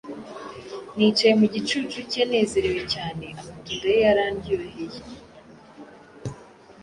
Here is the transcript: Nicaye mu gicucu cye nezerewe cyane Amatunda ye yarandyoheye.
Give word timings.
Nicaye 0.95 1.33
mu 1.39 1.45
gicucu 1.53 1.99
cye 2.11 2.23
nezerewe 2.29 2.81
cyane 2.93 3.25
Amatunda 3.39 3.87
ye 3.93 3.99
yarandyoheye. 4.05 4.99